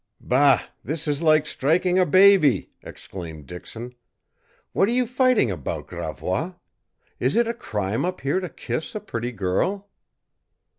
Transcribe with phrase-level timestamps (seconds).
[0.19, 3.93] "Bah, this is like striking a baby!" exclaimed Dixon.
[4.73, 6.53] "What are you fighting about, Gravois?
[7.19, 9.89] Is it a crime up here to kiss a pretty girl?"